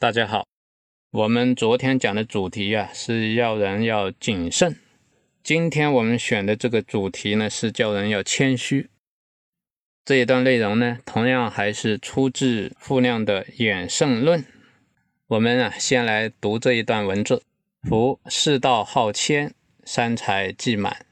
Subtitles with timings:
[0.00, 0.46] 大家好，
[1.10, 4.76] 我们昨天讲的主题啊是要人要谨慎，
[5.42, 8.88] 今天我们选的这个主题呢是叫人要谦虚。
[10.06, 14.40] 这一段内容呢，同样还是出自傅亮的《衍圣论》。
[15.26, 17.42] 我们啊先来读这一段文字：
[17.82, 19.52] 夫世道好谦。
[19.84, 21.04] 三才既满，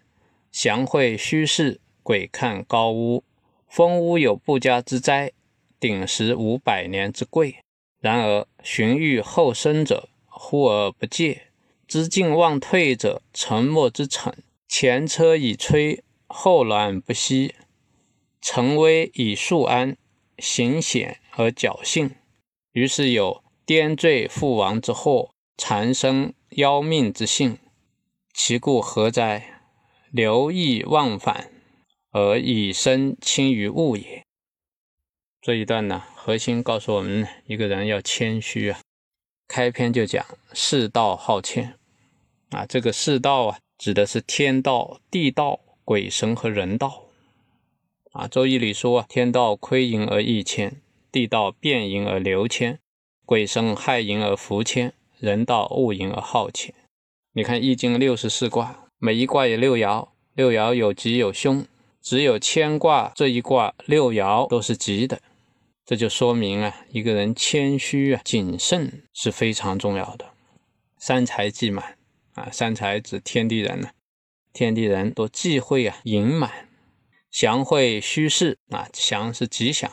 [0.50, 3.23] 祥会虚事，鬼看高屋。
[3.69, 5.33] 风屋有不佳之灾，
[5.78, 7.58] 鼎食无百年之贵。
[8.00, 11.42] 然而荀彧后生者，忽而不戒；
[11.86, 14.34] 知进忘退者，沉默之逞。
[14.68, 17.55] 前车已摧，后卵不息。
[18.40, 19.96] 臣危以速安，
[20.38, 22.14] 行险而侥幸。
[22.72, 27.58] 于是有颠坠覆亡之祸，缠身夭命之幸。
[28.33, 29.62] 其故何哉？
[30.10, 31.50] 留意忘返，
[32.12, 34.24] 而以身轻于物也。
[35.40, 38.80] 这一段呢，核心告诉我们，一个人要谦虚啊。
[39.48, 41.78] 开篇就讲世道好谦
[42.50, 47.04] 啊，这个世道啊，指的是天道、地道、鬼神和人道
[48.12, 48.26] 啊。
[48.28, 52.78] 《周易》里说，天道亏盈而益谦，地道变盈而流谦，
[53.24, 56.74] 鬼神害盈而福谦，人道恶盈而好谦。
[57.32, 61.64] 你看《易经》六十四卦，每一卦有六爻，六爻有吉有凶，
[62.02, 65.22] 只有乾卦这一卦六爻都是吉的，
[65.89, 70.34] 这就说明啊，一个人谦虚啊、谨慎是非常重要的。
[70.98, 71.96] 三才既满
[72.35, 73.89] 啊，三才指天地人呢，
[74.52, 76.68] 天地人都忌讳啊盈满，
[77.30, 79.90] 祥会虚事啊，祥是吉祥，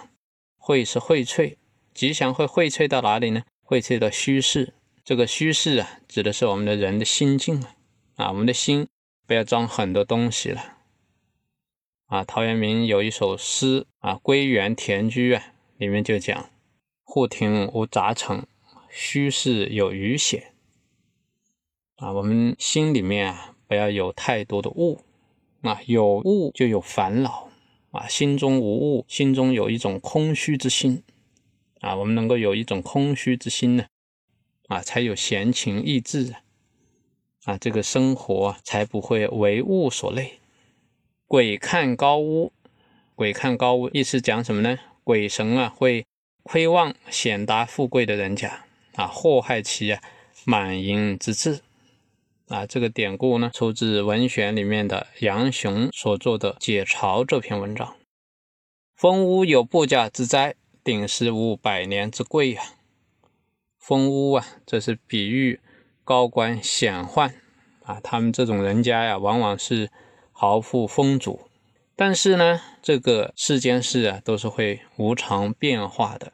[0.58, 1.56] 会是荟萃，
[1.94, 3.44] 吉祥会荟萃到哪里呢？
[3.64, 4.74] 荟萃到虚事。
[5.06, 7.76] 这个虚势啊，指的是我们的人的心境啊，
[8.18, 8.86] 啊，我们的心
[9.26, 10.80] 不要装很多东西了
[12.08, 12.26] 啊。
[12.26, 16.50] 陶渊明有一首诗啊，《归园田居》啊，里面就讲：
[17.04, 18.48] 户庭无杂陈，
[18.90, 20.54] 虚室有余显。
[21.98, 25.02] 啊，我们心里面啊，不要有太多的物
[25.62, 27.50] 啊，有物就有烦恼
[27.92, 28.08] 啊。
[28.08, 31.04] 心中无物，心中有一种空虚之心
[31.82, 31.96] 啊。
[31.96, 33.86] 我们能够有一种空虚之心呢？
[34.68, 36.36] 啊，才有闲情逸致！
[37.44, 40.40] 啊，这个生活才不会为物所累。
[41.28, 42.54] 鬼看高屋，
[43.14, 44.80] 鬼看高屋，意思讲什么呢？
[45.06, 46.08] 鬼神啊，会
[46.42, 50.02] 窥望显达富贵的人家啊，祸害其啊
[50.46, 51.62] 满盈之志
[52.48, 52.66] 啊。
[52.66, 57.96] 这个典故呢，出自文选里面的杨雄所作的《解嘲》这篇文章。
[58.96, 62.64] 封屋有不假之灾，鼎食无百年之贵呀。
[63.78, 65.60] 封屋啊，这是比喻
[66.04, 67.32] 高官显宦
[67.84, 69.92] 啊，他们这种人家呀，往往是
[70.32, 71.42] 豪富丰足。
[71.96, 76.34] 但是呢，这个世间事啊，都是会无常变化的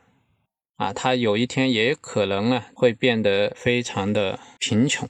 [0.77, 5.07] 啊，他有一天也可能啊，会变得非常的贫穷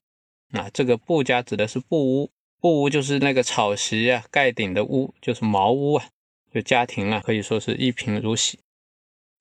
[0.51, 0.69] 啊。
[0.73, 2.29] 这个布家指的是布屋，
[2.59, 6.06] 布屋就是那个草席啊盖顶的屋，就是茅屋啊，
[6.53, 8.59] 就家庭啊，可以说是一贫如洗。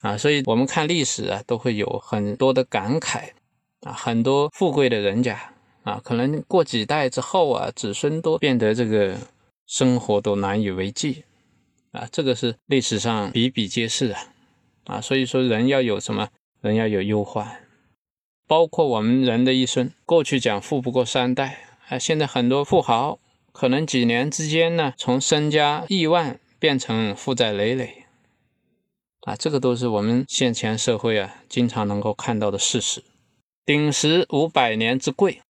[0.02, 3.30] 啊，所以我们看历史啊，都会有很多的感慨
[3.80, 9.18] 啊，很多富贵的人家啊，可能过几代之后啊，子孙都变得这个
[9.70, 11.22] 生活都难以为继
[11.92, 14.20] 啊，这个是历史上比比皆是啊
[14.86, 16.28] 啊，所以说人要有什么，
[16.60, 17.68] 人要有忧患，
[18.48, 23.20] 包括我们人的一生，过去讲富不过三代啊，现在很多富豪
[23.52, 28.06] 可能几年之间呢，从身家亿万变成负债累累。
[29.20, 33.04] 啊，这个都是我们现前社会啊经常能够看到的事实。
[33.64, 35.40] 鼎食五百年之贵，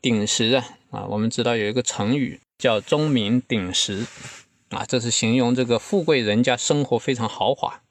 [0.00, 4.06] 鼎食啊啊，我们知道有一个成语叫钟鸣鼎食
[4.70, 7.82] 啊，这是形容这个富贵人家生活非常豪华。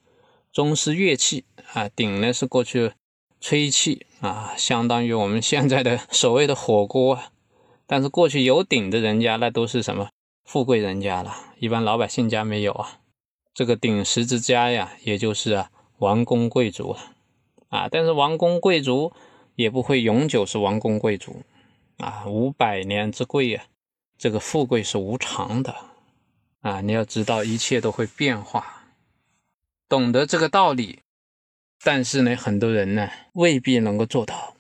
[0.54, 2.94] 钟是乐器啊，鼎呢是过去
[3.42, 7.20] 吹气啊，相当于我们现在的 所谓的火锅。
[7.86, 10.08] 但是过去有鼎的人家，那都是什么
[10.46, 13.00] 富贵人家了，一般老百姓家没有啊。
[13.54, 17.00] 这个鼎食之家呀，也就是啊王公贵族了
[17.68, 19.12] 啊，但是王公贵族
[19.58, 21.42] 也不会永久是王公贵族
[21.98, 23.66] 啊，五百年之贵呀，
[24.22, 25.76] 这个富贵是无常的
[26.60, 28.84] 啊，你要知道一切都会变化，
[29.90, 31.00] 懂得这个道理，
[31.84, 34.56] 但是呢，很多人呢未必能够做到。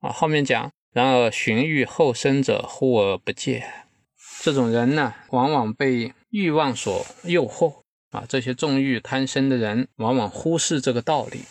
[0.00, 3.70] 啊，后面讲，然而寻欲后生者，忽而不戒。
[4.40, 7.82] 这种人呢，往往被欲望所诱惑。
[8.12, 11.42] 啊，这些纵欲贪生的人，往往忽视这个道理。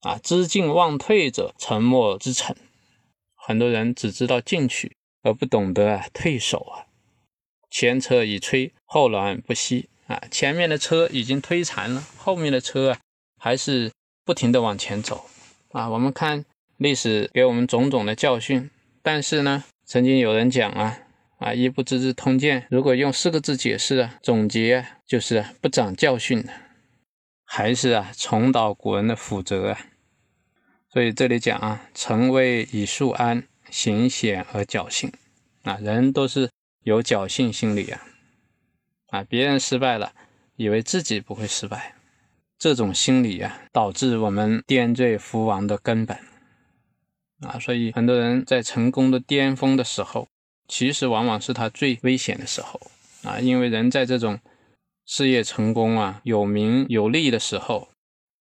[0.00, 2.56] 啊，知进忘退者，沉默之臣。
[3.36, 6.86] 很多人只知道进取，而不懂得退守啊。
[7.70, 10.22] 前车已催，后卵不息啊！
[10.30, 12.98] 前面的车已经推残了，后面的车啊
[13.38, 13.90] 还是
[14.24, 15.24] 不停的往前走
[15.70, 15.88] 啊！
[15.88, 16.44] 我们看
[16.76, 18.70] 历史给我们种种的教训，
[19.02, 20.98] 但是呢，曾经有人讲啊
[21.38, 26.52] 啊，《一不知之通鉴》如果用四个字解释啊，总结就是不长教训的，
[27.44, 29.78] 还是啊重蹈古人的覆辙啊！
[30.92, 35.10] 所以这里讲啊，臣威以速安，行险而侥幸
[35.62, 36.50] 啊，人都是
[36.84, 38.02] 有侥幸心理啊
[39.08, 40.12] 啊，别人失败了，
[40.56, 41.94] 以为自己不会失败，
[42.58, 46.16] 这种心理啊，导致我们颠坠福亡的根本
[47.40, 47.58] 啊。
[47.58, 50.28] 所以很多人在成功的巅峰的时候，
[50.68, 52.78] 其实往往是他最危险的时候
[53.24, 54.38] 啊，因为人在这种
[55.06, 57.88] 事业成功啊、有名有利的时候。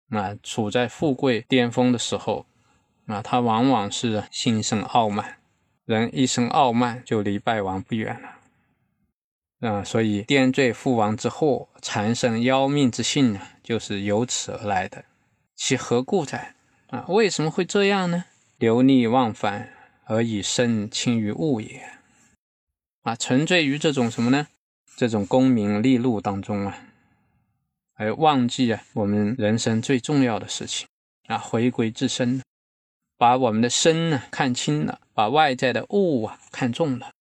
[0.10, 2.46] 啊，处在富贵巅峰的时候，
[3.06, 5.38] 啊，他往往是心生傲慢。
[5.86, 8.40] 人一生傲慢，就离败亡不远了。
[9.68, 15.04] 啊，所以颠坠覆亡之祸，缠身夭命之性呢，就是由此而来的。
[15.56, 16.56] 其何故哉？
[16.88, 18.26] 啊，为什么会这样呢？
[18.58, 19.74] 流逆忘返，
[20.06, 21.84] 而以身轻于物也。
[23.02, 24.48] 啊，沉醉于这种什么呢？
[24.96, 26.78] 这种功名利禄当中啊。
[27.96, 30.88] 而忘记啊，我们人生最重要的事情
[31.28, 32.42] 啊，回归自身，
[33.18, 37.12] 把我们的身呢看清了，把外在的物啊看重了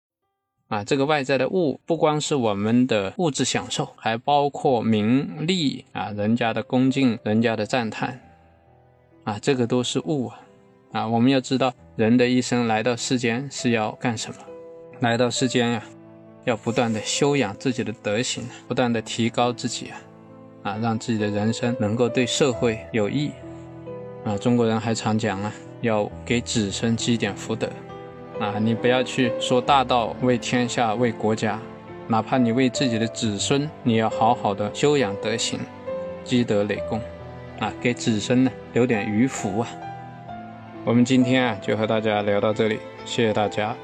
[0.68, 0.84] 啊。
[0.84, 8.20] 这个外在的物不光是我们的物质享受，还包括名利啊，人家的恭敬，人家的赞叹
[9.24, 10.40] 啊，这个都是物啊
[10.92, 11.08] 啊。
[11.08, 14.36] 我们要知道，人的一生来到世间是要干什么？
[15.00, 15.82] 来到世间呀，
[16.44, 20.00] 要不断的修养自己的德行，不断的提高自己啊。
[20.62, 23.32] 啊，让自己的人生能够对社会有益。
[24.24, 25.52] 啊，中国人还常讲啊，
[25.82, 27.68] 要给子孙积点福德。
[28.40, 31.60] 啊，你不要去说大道为天下为国家，
[32.08, 35.60] 哪怕你为自己的子孙，你要好好的修养德行，
[36.24, 36.98] 积德累功。
[37.60, 39.68] 啊，给子孙呢留点余福啊。
[40.84, 43.76] 我们今天啊就和大家聊到这里，谢谢大家。